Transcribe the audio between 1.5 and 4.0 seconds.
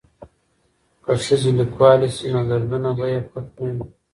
لیکوالې شي نو دردونه به یې پټ نه وي.